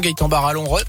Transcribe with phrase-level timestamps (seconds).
[0.00, 0.64] Gaëtan Barallon.
[0.64, 0.80] Re...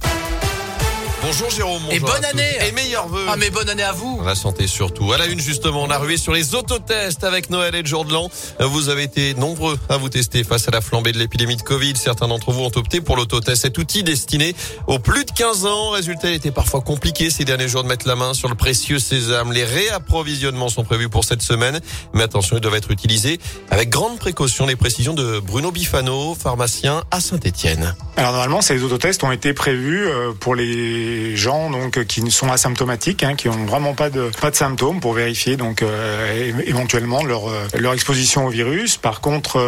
[1.22, 1.82] Bonjour Jérôme.
[1.92, 2.58] Et bonne année.
[2.66, 3.26] Et meilleurs vœux.
[3.28, 4.22] Ah mais bonne année à vous.
[4.26, 5.12] La santé surtout.
[5.12, 8.06] À la une justement, on a rué sur les autotests avec Noël et le jour
[8.06, 8.30] de l'an.
[8.62, 11.98] Vous avez été nombreux à vous tester face à la flambée de l'épidémie de Covid.
[11.98, 13.64] Certains d'entre vous ont opté pour l'autotest.
[13.64, 14.56] Cet outil destiné
[14.88, 15.90] aux plus de 15 ans.
[15.90, 19.00] Résultat, il était parfois compliqué ces derniers jours de mettre la main sur le précieux
[19.00, 19.52] sésame.
[19.52, 21.82] Les réapprovisionnements sont prévus pour cette semaine.
[22.14, 24.66] Mais attention, ils doivent être utilisés avec grande précaution.
[24.66, 27.96] Les précisions de Bruno Bifano, pharmacien à Saint-Etienne.
[28.16, 33.24] Alors normalement, ces autotests ont été prévus euh, pour les gens donc qui sont asymptomatiques,
[33.24, 37.50] hein, qui ont vraiment pas de pas de symptômes pour vérifier donc euh, éventuellement leur
[37.50, 38.98] euh, leur exposition au virus.
[38.98, 39.60] Par contre,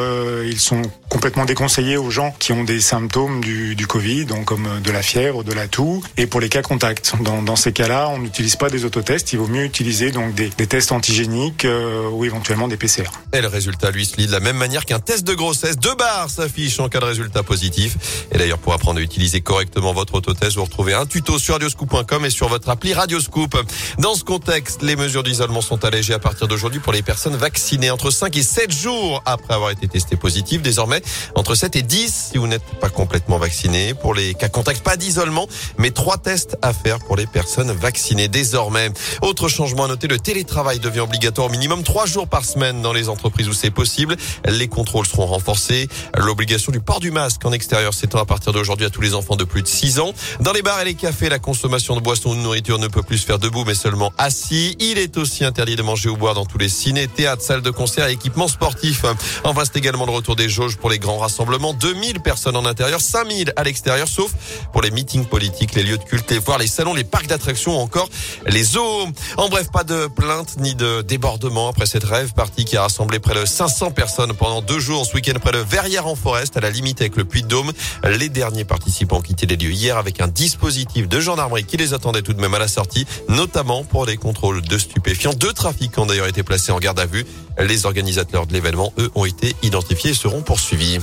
[0.45, 0.83] ils sont
[1.15, 4.91] complètement déconseillés aux gens qui ont des symptômes du, du Covid, donc comme euh, de
[4.91, 7.13] la fièvre, de la toux, et pour les cas contacts.
[7.21, 9.31] Dans, dans ces cas-là, on n'utilise pas des autotests.
[9.31, 13.05] Il vaut mieux utiliser donc des, des tests antigéniques euh, ou éventuellement des PCR.
[13.31, 15.77] Et le résultat, lui, se lit de la même manière qu'un test de grossesse.
[15.77, 17.95] Deux barres s'affichent en cas de résultat positif.
[18.33, 22.25] Et d'ailleurs, pour apprendre à utiliser correctement votre autotest, vous retrouvez un tuto sur radioscoop.com
[22.25, 23.55] et sur votre appli Radioscoop.
[23.99, 27.89] Dans ce contexte, les mesures d'isolement sont allégées à partir d'aujourd'hui pour les personnes vaccinées
[27.89, 30.61] entre 5 et 7 jours après avoir été testé positif.
[30.61, 31.01] Désormais,
[31.35, 33.93] entre 7 et 10 si vous n'êtes pas complètement vacciné.
[33.93, 35.47] Pour les cas contacts, pas d'isolement,
[35.77, 38.89] mais trois tests à faire pour les personnes vaccinées désormais.
[39.21, 42.93] Autre changement à noter, le télétravail devient obligatoire au minimum trois jours par semaine dans
[42.93, 44.15] les entreprises où c'est possible.
[44.47, 45.87] Les contrôles seront renforcés.
[46.17, 49.35] L'obligation du port du masque en extérieur s'étend à partir d'aujourd'hui à tous les enfants
[49.35, 50.13] de plus de 6 ans.
[50.39, 53.03] Dans les bars et les cafés, la consommation de boissons ou de nourriture ne peut
[53.03, 54.75] plus se faire debout, mais seulement assis.
[54.79, 57.69] Il est aussi interdit de manger ou boire dans tous les ciné, théâtres, salles de
[57.69, 59.05] concert et équipements sportifs.
[59.43, 61.73] Enfin, c'est également le retour des jauges pour les grands rassemblements.
[61.73, 64.31] 2000 personnes en intérieur, 5000 à l'extérieur, sauf
[64.71, 67.77] pour les meetings politiques, les lieux de culte, les foires, les salons, les parcs d'attractions
[67.77, 68.09] ou encore
[68.47, 69.07] les zoos.
[69.37, 73.19] En bref, pas de plainte ni de débordement après cette rêve partie qui a rassemblé
[73.19, 76.59] près de 500 personnes pendant deux jours ce week-end près de Verrières en Forest, à
[76.59, 77.71] la limite avec le Puy-de-Dôme.
[78.03, 81.93] Les derniers participants ont quitté les lieux hier avec un dispositif de gendarmerie qui les
[81.93, 85.33] attendait tout de même à la sortie, notamment pour les contrôles de stupéfiants.
[85.33, 87.25] Deux trafiquants ont d'ailleurs été placés en garde à vue.
[87.57, 90.99] Les organisateurs de l'événement, eux, ont été identifiés et seront poursuivis suivi.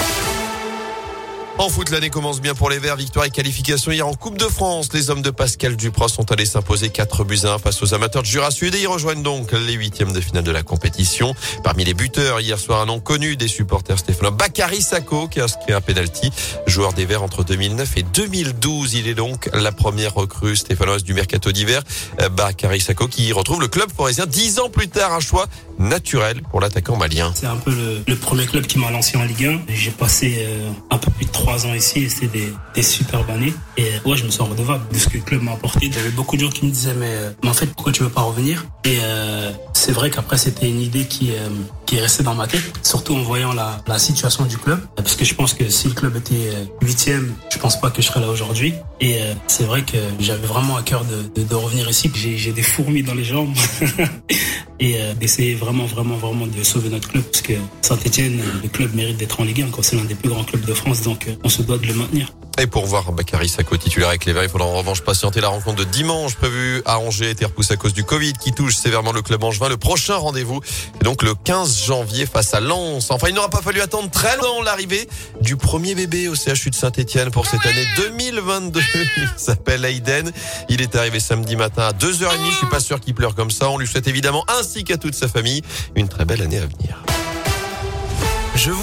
[1.58, 2.96] En foot, l'année commence bien pour les Verts.
[2.96, 4.88] Victoire et qualification hier en Coupe de France.
[4.94, 8.22] Les hommes de Pascal Duprat sont allés s'imposer 4 buts à 1 face aux amateurs
[8.22, 11.34] de Jura Sud et ils rejoignent donc les huitièmes de finale de la compétition.
[11.62, 15.44] Parmi les buteurs, hier soir, un nom connu des supporters stéphanois, Bakary Sako, qui a
[15.44, 16.30] inscrit un penalty.
[16.66, 18.94] Joueur des Verts entre 2009 et 2012.
[18.94, 21.82] Il est donc la première recrue stéphanoise du mercato d'hiver.
[22.20, 25.12] Euh, Bakary Sako qui retrouve le club forésien dix ans plus tard.
[25.12, 25.46] Un choix
[25.78, 27.32] naturel pour l'attaquant malien.
[27.34, 27.72] C'est un peu
[28.06, 29.60] le, premier club qui m'a lancé en Ligue 1.
[29.68, 31.30] J'ai passé euh, un peu plus de
[31.66, 33.54] ans ici et c'était des, des superbes années.
[33.76, 35.90] Et euh, ouais, je me sens redevable de ce que le club m'a apporté.
[35.98, 38.10] Avait beaucoup de gens qui me disaient mais, euh, mais en fait pourquoi tu veux
[38.10, 38.64] pas revenir?
[38.84, 41.32] Et euh, c'est vrai qu'après c'était une idée qui,
[41.92, 44.80] qui est restée dans ma tête, surtout en voyant la, la situation du club.
[44.96, 48.00] Parce que je pense que si le club était euh, huitième, je pense pas que
[48.00, 48.72] je serais là aujourd'hui.
[49.02, 52.10] Et euh, c'est vrai que j'avais vraiment à cœur de, de, de revenir ici.
[52.14, 53.54] J'ai des fourmis dans les jambes.
[54.80, 57.52] et euh, d'essayer vraiment, vraiment, vraiment de sauver notre club parce que
[57.82, 59.84] Saint-Etienne, le club mérite d'être en Ligue 1, quoi.
[59.84, 62.32] c'est l'un des plus grands clubs de France, donc on se doit de le maintenir.
[62.58, 65.48] Et pour voir Bakary Sako titulaire avec les Verts, il faudra en revanche patienter la
[65.48, 69.12] rencontre de dimanche prévue à Angers, été repoussée à cause du Covid qui touche sévèrement
[69.12, 69.68] le club angevin.
[69.68, 70.60] Le prochain rendez-vous
[71.00, 73.10] est donc le 15 janvier face à Lens.
[73.10, 75.08] Enfin, il n'aura pas fallu attendre très longtemps l'arrivée
[75.40, 78.80] du premier bébé au CHU de Saint-Etienne pour cette année 2022.
[79.16, 80.30] Il s'appelle Aiden.
[80.68, 82.50] Il est arrivé samedi matin à 2h30.
[82.50, 83.70] Je suis pas sûr qu'il pleure comme ça.
[83.70, 85.62] On lui souhaite évidemment ainsi qu'à toute sa famille
[85.96, 87.02] une très belle année à venir.
[88.54, 88.80] Je vous